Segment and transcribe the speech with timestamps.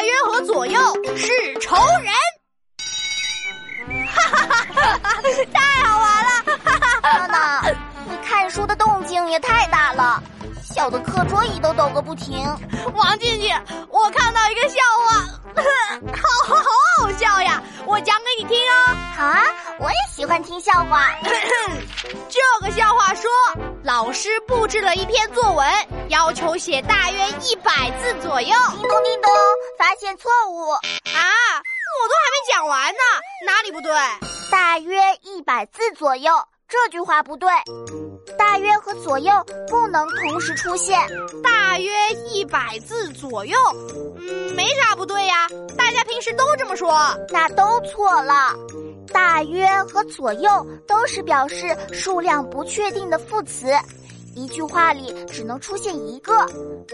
[0.00, 0.80] 大约和左右
[1.14, 1.28] 是
[1.60, 2.10] 仇人。
[4.08, 5.20] 哈哈哈哈
[5.52, 6.30] 太好玩了！
[6.64, 7.18] 哈哈哈！
[7.18, 7.68] 娜娜，
[8.08, 10.22] 你看书的动静也太大了，
[10.64, 12.48] 小的课桌椅都抖个不停。
[12.94, 13.54] 王静静，
[13.90, 14.76] 我看到一个笑
[15.06, 15.20] 话，
[16.16, 16.62] 好好
[16.96, 17.62] 好笑呀！
[17.84, 18.96] 我讲给你听哦。
[19.18, 19.42] 好啊，
[19.80, 21.12] 我也喜欢听笑话。
[22.30, 23.28] 这个笑话说，
[23.82, 25.66] 老师布置了一篇作文，
[26.08, 28.56] 要求写大约一百字左右。
[28.70, 29.32] 叮咚叮咚，
[29.76, 30.78] 发现错误啊！
[31.10, 33.00] 我都还没讲完呢，
[33.44, 33.90] 哪里不对？
[34.52, 36.32] 大约一百字左右，
[36.68, 37.50] 这句话不对。
[38.38, 39.32] 大约和左右
[39.68, 40.96] 不能同时出现。
[41.42, 41.90] 大约
[42.30, 43.58] 一百字左右，
[44.16, 46.96] 嗯，没啥不对呀，大家平时都这么说。
[47.30, 48.54] 那都错了。
[49.12, 53.72] 大约和左右都是表示数量不确定的副词，
[54.34, 56.32] 一句话里只能出现一个，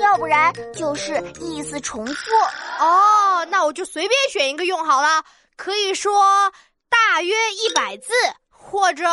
[0.00, 2.30] 要不然就是意思重复。
[2.80, 5.24] 哦，那我就随便选一个用好了，
[5.56, 6.52] 可以说
[6.88, 8.12] 大约一百字。
[8.68, 9.04] 或者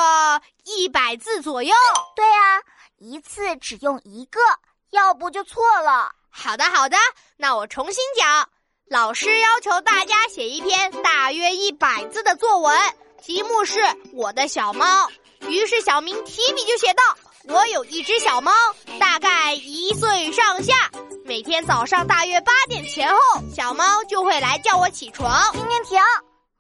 [0.64, 1.76] 一百字左右。
[2.16, 2.60] 对啊，
[2.98, 4.40] 一次只用一个，
[4.90, 6.12] 要不就错了。
[6.28, 6.98] 好的，好的，
[7.38, 8.50] 那我重新讲。
[8.94, 12.78] 老师要求大家写一篇大约一百字的作文，
[13.20, 13.80] 题目是
[14.14, 15.10] 我的小猫。
[15.48, 17.02] 于是小明提笔就写道
[17.50, 18.52] ：“我有一只小猫，
[19.00, 20.92] 大概一岁上下。
[21.26, 23.20] 每天早上大约八点前后，
[23.52, 26.00] 小猫就会来叫我起床。”停停停。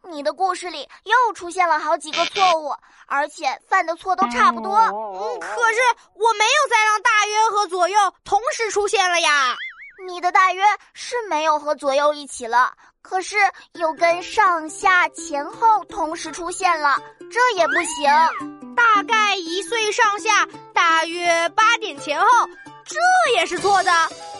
[0.10, 2.74] 你的故事里又出现了好几个错误，
[3.06, 4.76] 而且犯的错都差不多。
[4.76, 5.80] 嗯，可是
[6.16, 9.56] 我没有再让大约和左右同时出现了呀。
[10.08, 10.62] 你的大约
[10.94, 13.36] 是没有和左右一起了，可是
[13.74, 16.98] 又跟上下前后同时出现了，
[17.32, 18.10] 这也不行。
[18.76, 22.28] 大概一岁上下，大约八点前后，
[22.84, 22.98] 这
[23.38, 23.92] 也是错的。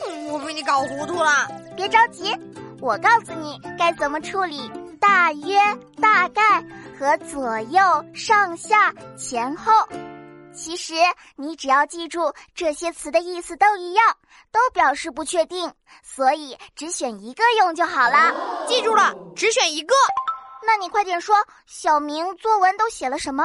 [0.08, 1.48] 嗯，我被你搞糊涂了。
[1.76, 2.36] 别着急，
[2.82, 4.72] 我告诉你该怎么处理。
[5.00, 5.58] 大约、
[6.02, 6.64] 大概
[6.98, 7.82] 和左右、
[8.14, 9.72] 上下、前后，
[10.54, 10.94] 其实
[11.36, 14.18] 你只要记住这些词的意思都一样，
[14.52, 15.72] 都表示不确定，
[16.04, 18.66] 所以只选一个用就好了。
[18.68, 19.94] 记住了，只选一个。
[20.66, 23.44] 那你快点说，小明作文都写了什么？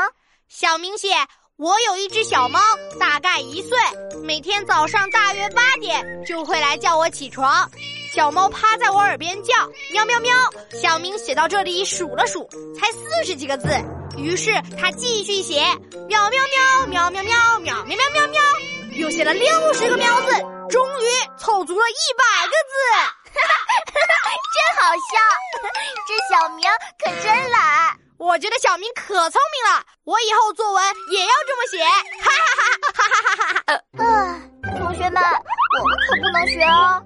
[0.48, 1.08] 小明写：
[1.56, 2.60] 我有一只小猫，
[3.00, 3.76] 大概一岁，
[4.22, 7.68] 每天早上大约八点就会来叫我起床。
[8.14, 9.54] 小猫趴在我耳边叫
[9.92, 10.32] 喵喵喵，
[10.80, 12.48] 小明写到这里数了数，
[12.78, 13.68] 才四十几个字。
[14.18, 15.60] 于是他继续写
[16.08, 18.42] 喵喵喵喵喵喵喵喵喵喵喵，
[18.98, 20.32] 又写了六十个喵字，
[20.68, 21.06] 终于
[21.38, 22.74] 凑足了一百个字，
[23.94, 25.16] 真好笑！
[26.06, 26.68] 这小明
[26.98, 27.96] 可真懒。
[28.18, 31.78] 我觉得小明可聪明了，我以后作文也要这么写。
[32.20, 34.04] 哈哈哈哈哈哈哈哈！
[34.04, 34.42] 啊，
[34.78, 37.00] 同学们，我们可不能学哦。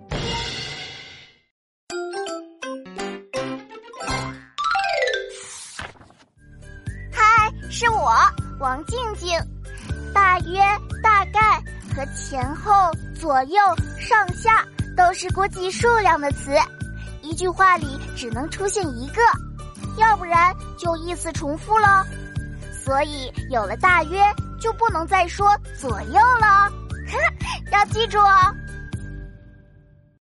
[7.83, 8.15] 是我
[8.61, 9.37] 王静静，
[10.15, 10.61] 大约、
[11.03, 11.61] 大概
[11.93, 12.71] 和前后、
[13.21, 13.57] 左右、
[13.99, 14.65] 上下
[14.97, 16.53] 都是估计数量的词，
[17.23, 19.21] 一句话里只能出现一个，
[19.99, 22.07] 要不然就意思重复了。
[22.85, 26.71] 所以有了大约，就不能再说左右了，
[27.73, 28.55] 要记住哦。